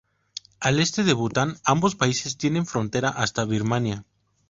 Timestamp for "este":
0.79-1.03